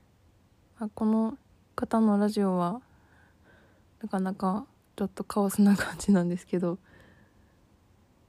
[0.79, 1.37] あこの
[1.77, 2.81] 方のラジオは
[4.01, 4.65] なかなか
[4.97, 6.79] ちょっとカオスな感じなんですけど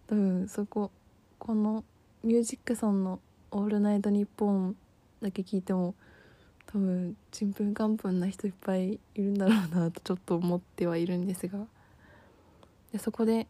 [0.07, 0.91] 多分そこ
[1.39, 1.83] この
[2.23, 3.19] ミュージックソンの
[3.51, 4.75] 「オールナイトニッポン」
[5.21, 5.95] だけ聞いても
[6.67, 11.65] 多分ちんぷんかんぷんな人いっぱいいるんだろうなとちょっと思ってはいるんですが。
[12.91, 13.47] でそこで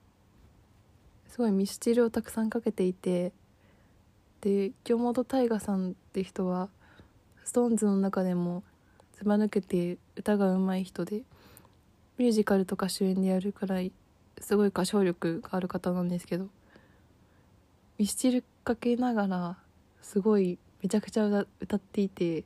[1.28, 3.34] すごいミスチルをたくさんかけていて
[4.42, 6.70] で京本大我さんって人は
[7.46, 8.64] SixTONES の中でも
[9.18, 11.24] ずば抜けて歌が上手い人で
[12.18, 13.92] ミュージカルとか主演でやるくらい
[14.40, 16.50] すごい歌唱力がある方なんですけど
[18.00, 19.58] ミスチルかけながら
[20.02, 22.46] すごいめちゃくちゃ歌歌っていて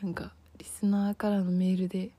[0.00, 2.12] なんかリスナーからのメールで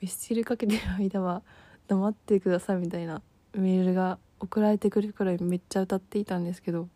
[0.00, 1.42] ミスチルかけてる間は
[1.88, 3.20] 黙ってくださいみたいな
[3.52, 6.88] メールが送られてくるくらいめっちゃ歌っていたんですけど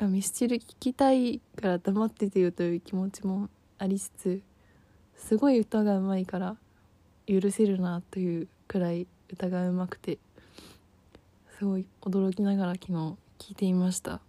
[0.00, 3.48] ミスチル聴きたいから黙っててよという気持ちも
[3.78, 4.42] ありつつ
[5.16, 6.56] すごい歌がうまいから
[7.26, 10.18] 許せるなというくらい歌がうまくて
[11.62, 13.16] すごい驚きながら昨日聴
[13.50, 14.20] いていました。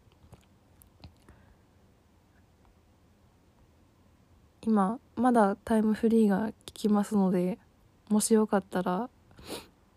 [4.62, 7.58] 今まだタイムフリーが効きますので
[8.08, 9.10] もしよかったら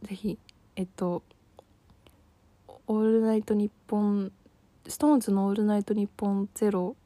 [0.01, 0.39] ぜひ
[0.77, 1.23] えっと
[2.89, 4.33] 「オールナイトニッポン」
[4.89, 6.97] ストーンズの「オールナイトニッポンゼロ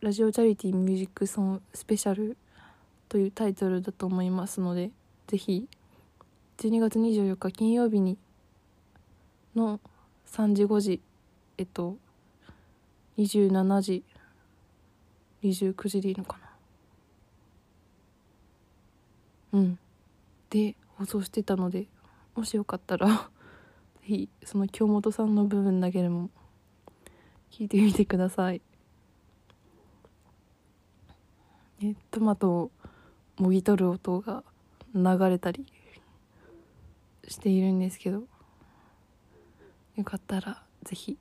[0.00, 2.38] ラジオチャリティーミュージックソンスペシャル
[3.10, 4.90] というタイトルだと思いますので
[5.26, 5.68] ぜひ
[6.56, 8.16] 12月24日金曜日に
[9.54, 9.80] の
[10.26, 11.00] 3時5時
[11.58, 11.96] えっと
[13.18, 14.04] 27時
[15.42, 16.38] 29時でいいのか
[19.52, 19.58] な。
[19.58, 19.78] うん。
[20.50, 21.86] で放送してたので
[22.34, 23.20] もしよかったら ぜ
[24.02, 26.30] ひその京本さんの部分だけでも
[27.50, 28.62] 聞いてみてください。
[31.82, 32.70] えトマトを
[33.38, 34.44] もぎ取る音が
[34.94, 35.66] 流れたり
[37.26, 38.22] しているんですけど
[39.96, 41.18] よかったらぜひ。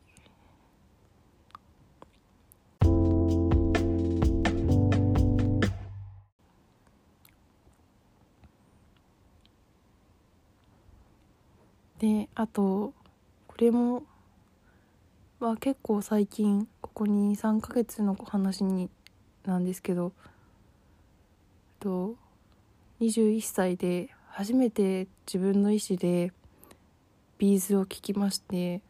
[11.99, 12.93] であと
[13.47, 14.03] これも
[15.39, 18.89] は結構最近ここに3ヶ月の話に
[19.45, 20.11] なんですけど
[21.79, 22.15] と
[22.99, 26.31] 21歳で初めて自分の意思で
[27.41, 28.81] B'zを聴きまして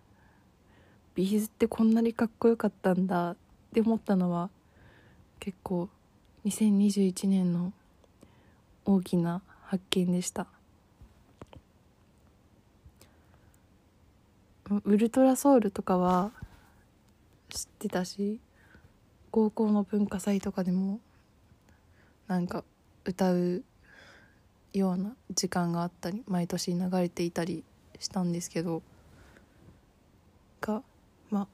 [1.16, 3.36] B'zってこんなにかっこよかったんだっ
[3.74, 4.50] て思ったのは
[5.40, 5.88] 結構
[6.44, 7.72] 2021年の
[8.84, 10.48] 大きな発見でした。
[14.84, 16.32] ultra soul とかは
[17.48, 18.42] 知ってたし
[19.32, 21.00] 高校の文化祭とかでも
[22.28, 22.66] なんか
[23.06, 23.64] 歌う
[24.74, 27.64] ような時間があったり毎年流れていたり
[28.02, 28.82] したんですけど
[30.60, 30.84] が、
[31.30, 31.48] まあ、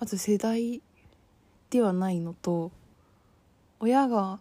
[0.00, 0.82] まず世代
[1.70, 2.70] ではないのと
[3.78, 4.40] 親が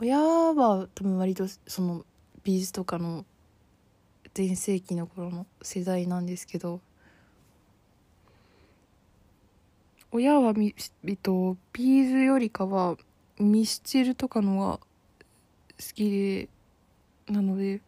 [0.00, 2.04] 親は多分割とその
[2.42, 3.24] B'zとかの
[4.34, 6.80] 全盛期の頃の世代なんですけど
[10.10, 12.96] 親はみ、えっと、 B'zよりかは
[13.38, 16.48] ミスチルとかのが好きで
[17.28, 17.82] なので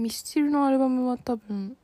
[0.00, 1.76] ミスチルのアルバムは多分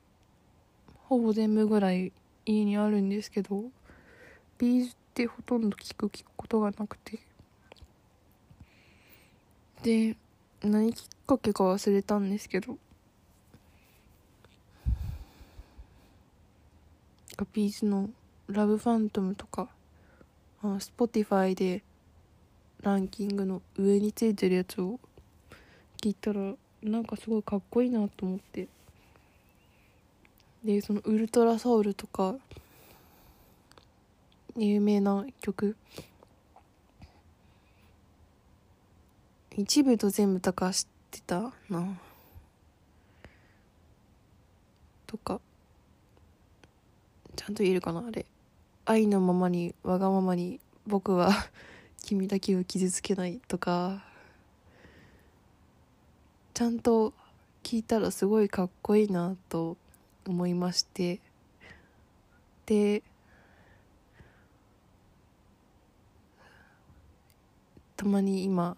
[1.05, 2.15] ほぼ全部ぐらい
[2.47, 3.65] 家にあるんですけど
[4.57, 7.19] ビーズってほとんど聞く聞くことがなくて。
[9.83, 10.17] で
[10.63, 12.79] 何きっかけか忘れたんですけど。
[17.53, 18.09] ビーズの
[18.49, 19.69] 「ラブファントム」とか
[20.63, 21.83] あの Spotify で
[22.81, 24.99] ランキングの上についてるやつを
[25.99, 26.55] 聞いたら
[26.91, 28.69] なんかすごいかっこいいなと思って。
[30.65, 32.37] でそのウルトラソウルとか
[34.57, 35.77] 有名な曲。
[39.57, 41.99] 一部と全部とか知ってたな。
[45.07, 45.41] とか。
[47.35, 48.27] ちゃんと言えるかなあれ。
[48.85, 51.31] 愛のままにわがままに僕は
[52.05, 54.16] 君だけを傷つけないとか。
[56.57, 57.13] ちゃんと
[57.63, 59.77] 聞いたらすごいかっこいいなと
[60.27, 61.21] 思いまして。
[62.65, 63.03] で
[67.95, 68.75] たまに今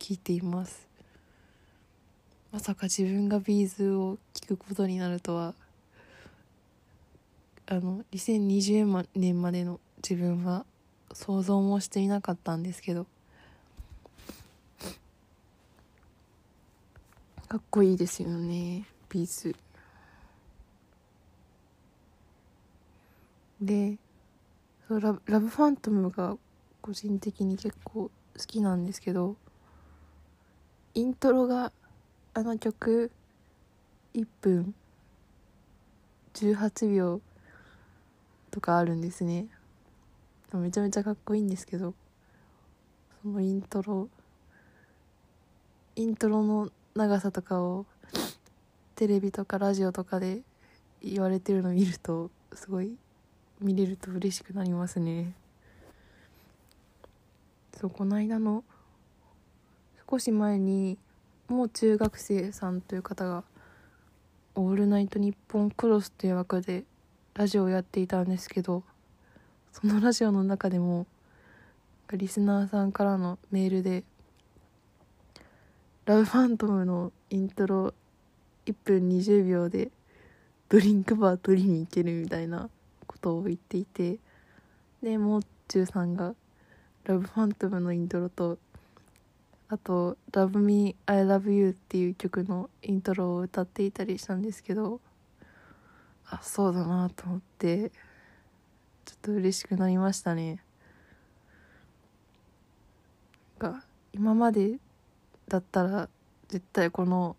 [0.00, 0.88] 聞いています。
[2.50, 5.54] まさか自分が B'zを聴くことになるとは。
[7.66, 10.66] あの2020年までの自分は
[11.12, 13.06] 想像もしていなかったんですけど。
[17.52, 19.54] かっこいいですよね B'z
[23.60, 23.98] で
[24.88, 26.38] ラ LOVE PHANTOM が
[26.80, 28.10] 個人的に結構好
[28.46, 29.36] きなんですけど
[30.94, 31.72] イントロが
[32.32, 33.10] あの曲
[34.14, 34.74] 1分
[36.32, 37.20] 18秒
[38.50, 39.48] とかあるんですね。
[40.54, 41.92] めちゃめちゃかっこいいんですけど
[43.20, 44.08] そのイントロ
[45.96, 47.86] イントロの長さとかを
[48.96, 50.42] テレビとかラジオとかで
[51.02, 52.96] 言われてるの見るとすごい
[53.60, 55.32] 見れると嬉しくなりますね。
[57.74, 58.62] そうこの間の
[60.08, 60.98] 少し前に
[61.48, 63.44] もう中学生さんという方が
[64.54, 66.84] 「オールナイトニッポンクロス」という枠で
[67.32, 68.84] ラジオをやっていたんですけど
[69.72, 71.06] そのラジオの中でも
[72.12, 74.04] リスナーさんからのメールで
[76.04, 77.94] 「ラブファントムのイントロ
[78.66, 79.92] 1分20秒で
[80.68, 82.68] ドリンクバー取りに行ける」みたいな
[83.06, 84.18] ことを言っていて
[85.00, 86.34] でもう中さんが
[87.04, 88.58] 「ラブファントムのイントロと
[89.68, 95.00] あと「Love Me I Love You」っていう曲のイントロを歌っていたりしたんですけど
[96.26, 97.90] あそうだなと思って
[99.04, 100.64] ちょっと嬉しくなりましたね。
[103.58, 104.78] が今まで
[105.52, 106.08] だったら
[106.48, 107.36] 絶対この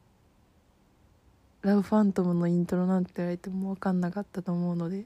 [1.63, 5.05] 「ラブファントム」のイントロなんて言われても分かんなかったと思うので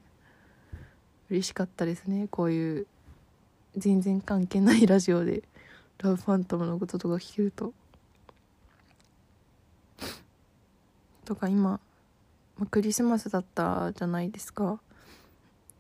[1.30, 2.28] 嬉しかったですね。
[2.30, 2.88] こういう
[3.78, 5.44] 全然関係ないラジオで
[6.00, 7.74] ラブファントムのこととか聞けると。
[11.24, 11.80] とか今、
[12.58, 14.82] ま、クリスマスだったじゃないですか。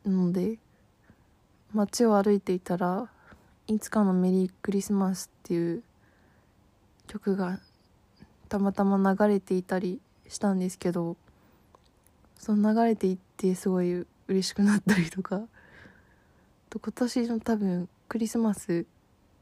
[0.05, 0.59] なので
[1.73, 3.09] 街を歩いていたら
[3.67, 5.83] いつかのメリークリスマスっていう
[7.07, 7.59] 曲が
[8.49, 11.17] たまたま流れていたりしたんですけど
[12.37, 15.41] その流れていってすごい嬉しくなったりとか
[16.69, 18.85] と今年の多分クリスマス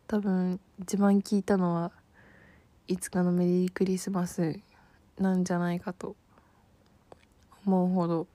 [0.07, 1.91] 多分一番聞いたのは
[2.88, 4.59] いつかのメリークリスマス
[5.20, 6.16] なんじゃないかと
[7.66, 8.28] 思うほど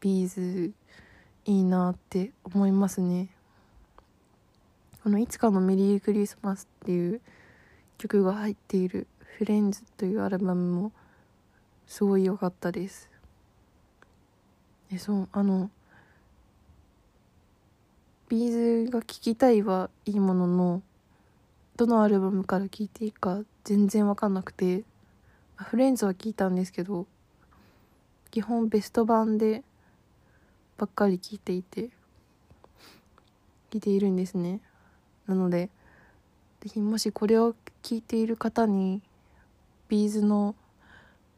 [0.00, 0.72] B'z
[1.44, 3.28] いいなって思いますね。
[5.02, 7.20] この「いつかのメリークリスマス」っていう
[8.02, 10.92] 曲が入っている「FRIENDS」というアルバムも
[11.86, 13.08] すごい良かったです。
[14.90, 15.70] えそうあの
[18.28, 20.82] B'zが聴きたいはいいものの
[21.76, 24.82] どのアルバムから聴いていいか全然分かんなくて
[25.56, 27.06] フレンズは聴いたんですけど
[28.32, 29.62] 基本ベスト版で
[30.76, 31.90] ばっかり聴いていて
[33.70, 34.60] 聴いているんですね。
[35.26, 35.70] なので
[36.62, 39.02] ぜひもしこれを聞いている方に
[39.88, 40.54] ビーズの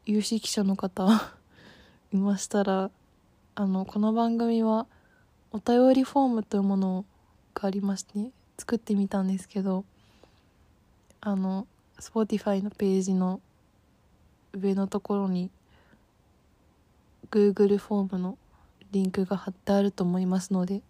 [0.05, 1.07] 有識者の方
[2.13, 2.91] いましたら
[3.55, 4.85] あのこの番組は
[5.51, 7.05] お便りフォームというもの
[7.55, 9.83] がありまして作ってみたんですけど
[11.21, 11.65] あの
[11.97, 13.41] Spotify のページの
[14.53, 15.49] 上のところに
[17.31, 18.37] Google フォームの
[18.91, 20.83] リンクが貼ってあると思いますので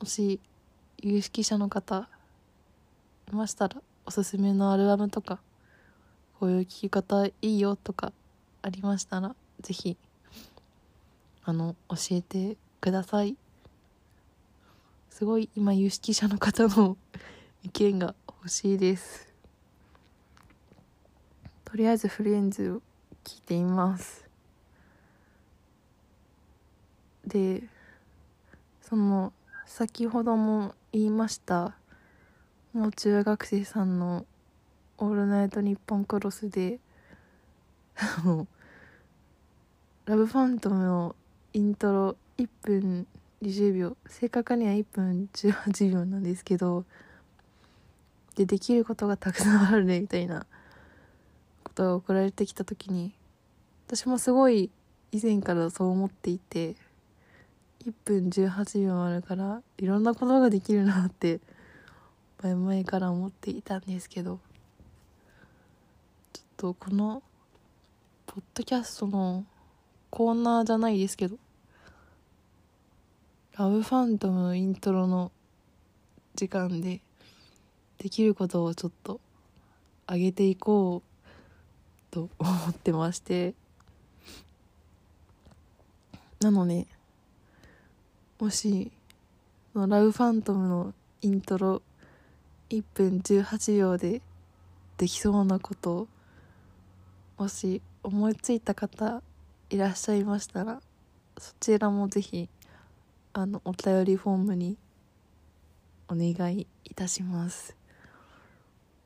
[0.00, 0.40] もし
[0.98, 2.08] 有識者の方
[3.32, 5.40] ましたらおすすめのアルバムとか
[6.38, 8.12] こういう聴き方いいよとか
[8.62, 9.96] ありましたら是非
[11.44, 13.36] あの教えてください。
[15.10, 16.96] すごい今有識者の方の
[17.62, 19.32] 意見が欲しいです。
[21.64, 22.82] とりあえずフレンズを
[23.24, 24.28] 聞いています。
[27.26, 27.62] で
[28.80, 29.32] その
[29.66, 31.76] 先ほども言いました
[32.72, 34.24] もう中学生さんの
[34.98, 36.80] 「オールナイトニッポンクロスで」
[37.96, 38.46] で
[40.06, 41.14] ラブファントムの
[41.52, 43.06] イントロ1分
[43.42, 46.84] 20秒正確には1分18秒なんですけど
[48.36, 50.46] でできることがたくさんあるねみたいな
[51.62, 53.12] ことが送られてきた時に
[53.86, 54.70] 私もすごい
[55.12, 56.74] 以前からそう思っていて
[57.84, 61.40] 1分18秒あるからいろんなことができるなって
[62.42, 64.40] 前々から思っていたんですけど
[66.32, 67.22] ちょっとこの
[68.26, 69.44] ポッドキャストの
[70.10, 71.36] コーナーじゃないですけど
[73.56, 75.30] ラブファントムのイントロの
[76.34, 77.00] 時間で
[77.98, 79.20] できることをちょっと
[80.10, 81.12] 上げていこう
[82.12, 83.54] と思ってまして
[86.40, 86.86] なので
[88.40, 88.90] もし
[89.74, 91.82] ラブファントムのイントロ
[92.72, 94.22] 1分18秒で
[94.96, 96.08] できそうなこと
[97.36, 99.22] もし思いついた方
[99.68, 100.80] いらっしゃいましたら
[101.36, 102.48] そちらもぜひ
[103.34, 104.78] あのお便りフォームに
[106.08, 107.74] お願いいたします。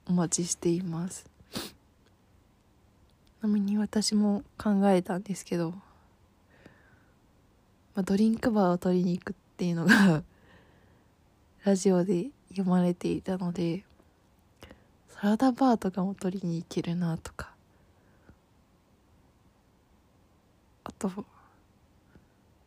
[0.09, 1.25] お待ちしています。
[1.53, 1.59] ち
[3.43, 5.77] なみに私も考えたんですけど、ま
[7.97, 10.23] あ、ドリンクバーを取りに行くっていうのが
[11.64, 12.27] ラジオで
[12.57, 13.85] 読まれていたので
[15.09, 17.51] サラダバーとかも取りに行けるなとか。
[20.85, 21.11] あと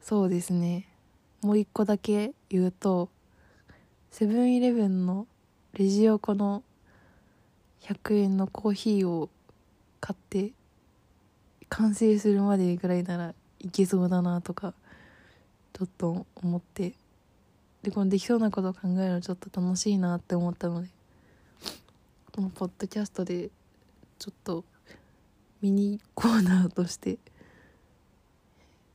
[0.02, 0.88] そうですね。
[1.42, 3.10] もう一個だけ言うと
[4.12, 5.26] セブンイレブンの
[5.74, 6.64] レジ横の
[7.82, 9.30] 100円のコーヒーを
[10.00, 10.52] 買って
[11.70, 14.74] 完成するまでぐらいならいけそうだなとか
[15.74, 16.94] ちょっと思って
[17.84, 20.90] でこのできそうなことを考えるのちょっと楽しいなって思ったので
[22.34, 23.50] このポッドキャストで
[24.18, 24.64] ちょっと
[25.62, 27.18] ミニコーナーとして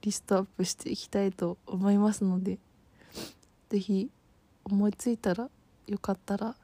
[0.02, 2.58] リストアップしていきたいと思いますので
[3.70, 4.10] 是非
[4.64, 5.48] 思いついたら
[5.86, 6.54] よかったら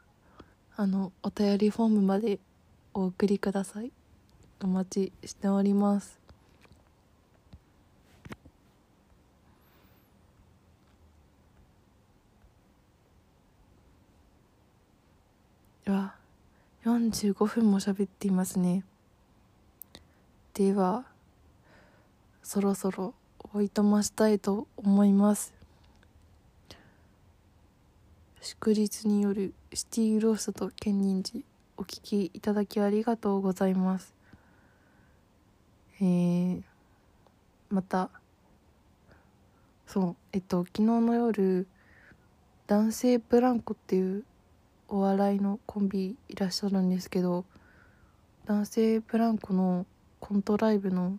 [0.77, 2.39] あのお便りフォームまで
[2.95, 3.93] お送りください。
[4.63, 6.20] お待ちしております。
[15.91, 16.15] わ
[16.85, 18.85] 45分も喋っていますね。
[20.55, 21.05] では
[22.43, 23.15] そろそろ
[23.53, 25.53] おいとましたいと思います。
[28.41, 31.45] 祝日によるシティーローストとケンニンジ
[31.77, 34.15] お聞きいただきありがとうございます。
[36.01, 36.63] えー、
[37.69, 38.11] また
[39.87, 41.67] そうえっと昨日の夜
[42.67, 44.25] 男性ブランコっていう
[44.93, 47.45] お笑いのコンビいらっしゃるんですけど
[48.47, 49.87] 男性ブランコの
[50.19, 51.17] コントライブの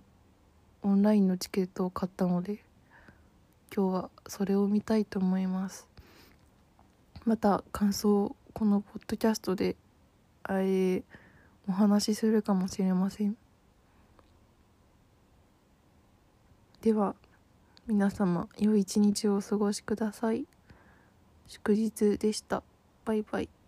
[0.83, 2.59] オンラインのチケットを買ったので
[3.73, 5.87] 今日はそれを見たいと思います。
[7.23, 9.77] また感想このポッドキャストで
[10.43, 11.03] あれ
[11.69, 13.37] お話しするかもしれません。
[16.81, 17.15] では
[17.87, 20.45] 皆様良い一日をお過ごしください。
[21.47, 22.63] 祝日でした。
[23.05, 23.60] バイバイ。